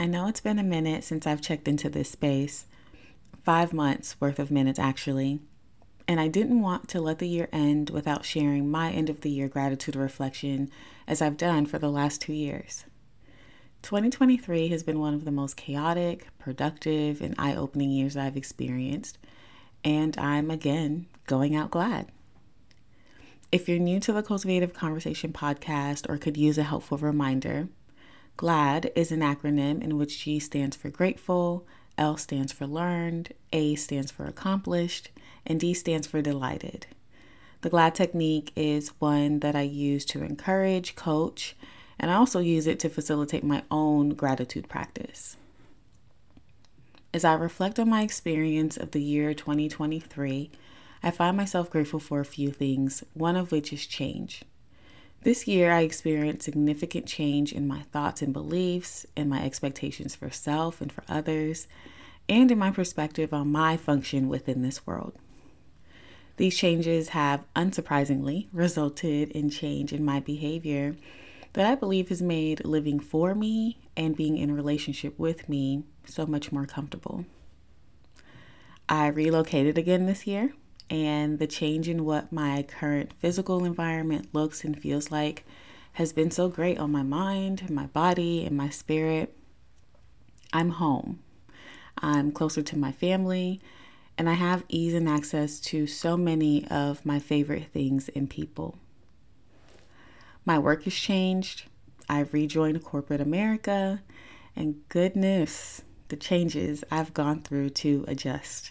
[0.00, 2.66] I know it's been a minute since I've checked into this space,
[3.42, 5.40] five months worth of minutes actually,
[6.06, 9.30] and I didn't want to let the year end without sharing my end of the
[9.30, 10.70] year gratitude reflection
[11.08, 12.84] as I've done for the last two years.
[13.82, 19.18] 2023 has been one of the most chaotic, productive, and eye opening years I've experienced,
[19.82, 22.06] and I'm again going out glad.
[23.50, 27.68] If you're new to the Cultivative Conversation podcast or could use a helpful reminder,
[28.38, 31.66] GLAD is an acronym in which G stands for grateful,
[31.98, 35.10] L stands for learned, A stands for accomplished,
[35.44, 36.86] and D stands for delighted.
[37.62, 41.56] The GLAD technique is one that I use to encourage, coach,
[41.98, 45.36] and I also use it to facilitate my own gratitude practice.
[47.12, 50.48] As I reflect on my experience of the year 2023,
[51.02, 54.44] I find myself grateful for a few things, one of which is change.
[55.22, 60.30] This year, I experienced significant change in my thoughts and beliefs, in my expectations for
[60.30, 61.66] self and for others,
[62.28, 65.14] and in my perspective on my function within this world.
[66.36, 70.94] These changes have, unsurprisingly, resulted in change in my behavior
[71.54, 76.26] that I believe has made living for me and being in relationship with me so
[76.26, 77.24] much more comfortable.
[78.88, 80.52] I relocated again this year
[80.90, 85.44] and the change in what my current physical environment looks and feels like
[85.94, 89.36] has been so great on my mind, my body, and my spirit.
[90.52, 91.20] I'm home.
[92.00, 93.60] I'm closer to my family,
[94.16, 98.78] and I have ease and access to so many of my favorite things and people.
[100.44, 101.64] My work has changed.
[102.08, 104.02] I've rejoined corporate America,
[104.56, 108.70] and goodness, the changes I've gone through to adjust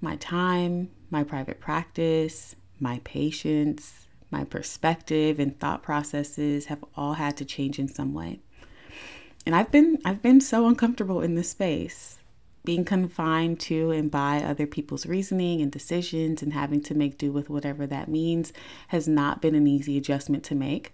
[0.00, 7.36] my time, my private practice, my patience, my perspective and thought processes have all had
[7.38, 8.40] to change in some way.
[9.46, 12.18] And I've been I've been so uncomfortable in this space,
[12.64, 17.32] being confined to and by other people's reasoning and decisions and having to make do
[17.32, 18.52] with whatever that means
[18.88, 20.92] has not been an easy adjustment to make,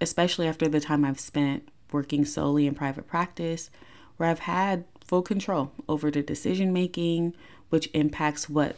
[0.00, 3.70] especially after the time I've spent working solely in private practice
[4.16, 7.34] where I've had full control over the decision making,
[7.70, 8.76] which impacts what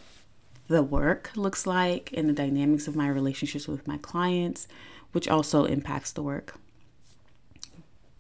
[0.68, 4.68] the work looks like and the dynamics of my relationships with my clients,
[5.12, 6.56] which also impacts the work.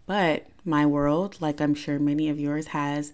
[0.06, 3.12] But my world, like I'm sure many of yours has,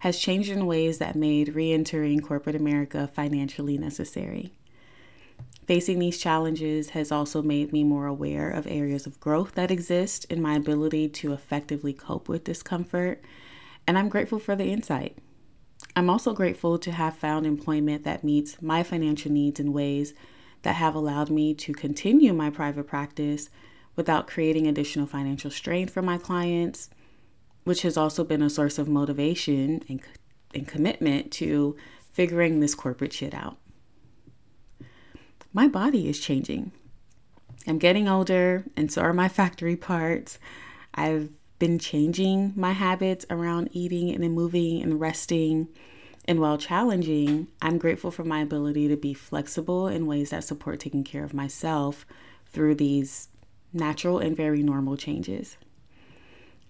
[0.00, 4.52] has changed in ways that made re entering corporate America financially necessary.
[5.66, 10.24] Facing these challenges has also made me more aware of areas of growth that exist
[10.26, 13.20] in my ability to effectively cope with discomfort,
[13.84, 15.18] and I'm grateful for the insight.
[15.96, 20.12] I'm also grateful to have found employment that meets my financial needs in ways
[20.60, 23.48] that have allowed me to continue my private practice
[23.96, 26.90] without creating additional financial strain for my clients,
[27.64, 30.02] which has also been a source of motivation and,
[30.52, 31.74] and commitment to
[32.10, 33.56] figuring this corporate shit out.
[35.54, 36.72] My body is changing.
[37.66, 40.38] I'm getting older, and so are my factory parts.
[40.92, 45.68] I've been changing my habits around eating and moving and resting.
[46.26, 50.80] And while challenging, I'm grateful for my ability to be flexible in ways that support
[50.80, 52.04] taking care of myself
[52.46, 53.28] through these
[53.72, 55.56] natural and very normal changes.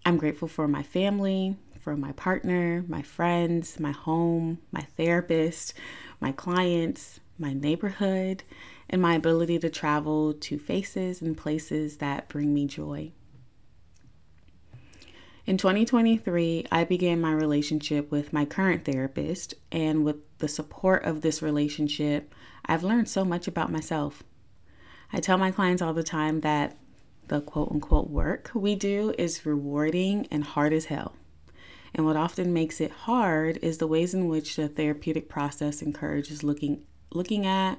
[0.05, 5.75] I'm grateful for my family, for my partner, my friends, my home, my therapist,
[6.21, 8.43] my clients, my neighborhood,
[8.89, 13.13] and my ability to travel to faces and places that bring me joy.
[15.47, 21.21] In 2023, I began my relationship with my current therapist, and with the support of
[21.21, 22.35] this relationship,
[22.65, 24.25] I've learned so much about myself.
[25.13, 26.77] I tell my clients all the time that
[27.29, 31.15] the quote unquote work we do is rewarding and hard as hell.
[31.95, 36.43] And what often makes it hard is the ways in which the therapeutic process encourages
[36.43, 37.79] looking looking at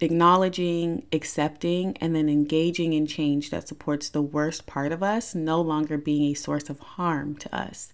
[0.00, 5.60] acknowledging, accepting, and then engaging in change that supports the worst part of us no
[5.60, 7.92] longer being a source of harm to us.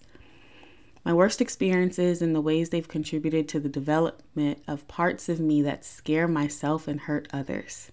[1.03, 5.61] My worst experiences and the ways they've contributed to the development of parts of me
[5.63, 7.91] that scare myself and hurt others.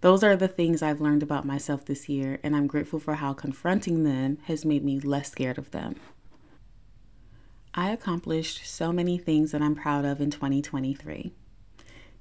[0.00, 3.32] Those are the things I've learned about myself this year, and I'm grateful for how
[3.32, 5.96] confronting them has made me less scared of them.
[7.74, 11.32] I accomplished so many things that I'm proud of in 2023.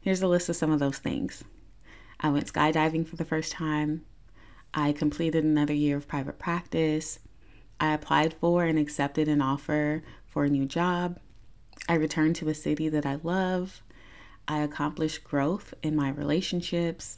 [0.06, 1.44] Here's a list of some of those things.
[2.20, 4.06] I went skydiving for the first time.
[4.72, 7.18] I completed another year of private practice.
[7.80, 11.20] I applied for and accepted an offer for a new job.
[11.90, 13.82] I returned to a city that I love.
[14.48, 17.18] I accomplished growth in my relationships.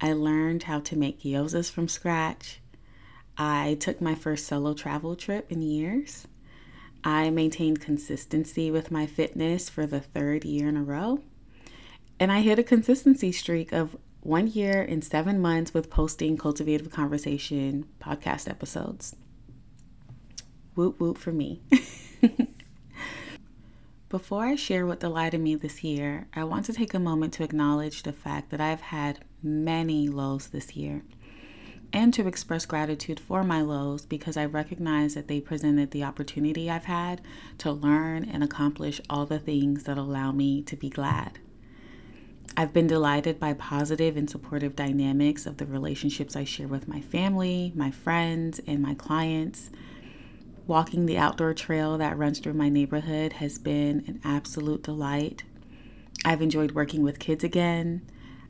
[0.00, 2.60] I learned how to make gyozas from scratch.
[3.36, 6.28] I took my first solo travel trip in years.
[7.02, 11.24] I maintained consistency with my fitness for the third year in a row.
[12.20, 16.90] And I hit a consistency streak of one year and seven months with posting Cultivative
[16.90, 19.16] Conversation podcast episodes.
[20.76, 21.62] Woot woot for me.
[24.10, 27.42] Before I share what delighted me this year, I want to take a moment to
[27.42, 31.02] acknowledge the fact that I've had many lows this year
[31.90, 36.68] and to express gratitude for my lows because I recognize that they presented the opportunity
[36.68, 37.22] I've had
[37.58, 41.38] to learn and accomplish all the things that allow me to be glad.
[42.56, 47.00] I've been delighted by positive and supportive dynamics of the relationships I share with my
[47.00, 49.70] family, my friends, and my clients.
[50.66, 55.42] Walking the outdoor trail that runs through my neighborhood has been an absolute delight.
[56.24, 58.06] I've enjoyed working with kids again.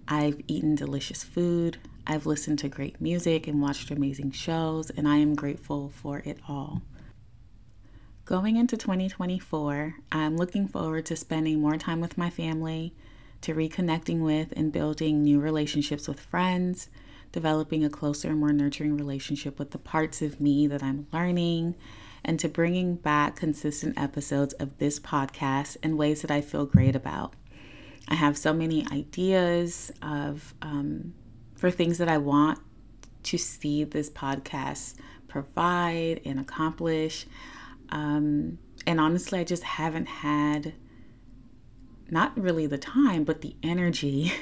[0.08, 1.78] I've eaten delicious food.
[2.06, 6.38] I've listened to great music and watched amazing shows, and I am grateful for it
[6.48, 6.82] all.
[8.24, 12.94] Going into 2024, I'm looking forward to spending more time with my family,
[13.42, 16.88] to reconnecting with and building new relationships with friends,
[17.32, 21.76] developing a closer and more nurturing relationship with the parts of me that I'm learning,
[22.24, 26.94] and to bringing back consistent episodes of this podcast in ways that I feel great
[26.94, 27.34] about.
[28.08, 31.14] I have so many ideas of um,
[31.54, 32.58] for things that I want
[33.22, 34.96] to see this podcast
[35.28, 37.26] provide and accomplish.
[37.90, 40.74] Um, and honestly, I just haven't had
[42.10, 44.32] not really the time, but the energy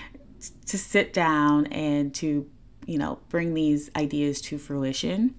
[0.66, 2.48] to sit down and to,
[2.86, 5.34] you know, bring these ideas to fruition.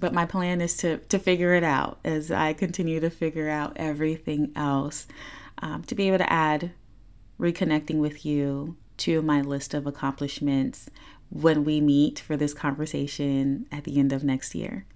[0.00, 3.72] But my plan is to to figure it out as I continue to figure out
[3.76, 5.06] everything else,
[5.58, 6.72] um, to be able to add
[7.38, 10.88] reconnecting with you to my list of accomplishments
[11.30, 14.86] when we meet for this conversation at the end of next year.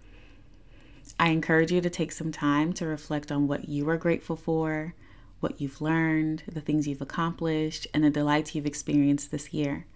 [1.19, 4.94] I encourage you to take some time to reflect on what you are grateful for,
[5.40, 9.87] what you've learned, the things you've accomplished, and the delights you've experienced this year.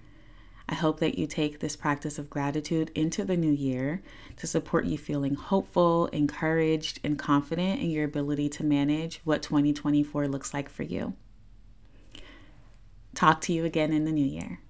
[0.69, 4.03] I hope that you take this practice of gratitude into the new year
[4.37, 10.29] to support you feeling hopeful, encouraged, and confident in your ability to manage what 2024
[10.29, 11.15] looks like for you.
[13.15, 14.61] Talk to you again in the new year.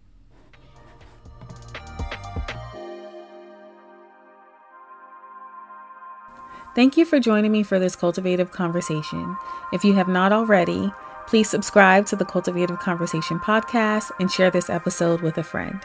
[6.75, 9.37] Thank you for joining me for this cultivative conversation.
[9.73, 10.93] If you have not already,
[11.27, 15.85] please subscribe to the Cultivative Conversation podcast and share this episode with a friend.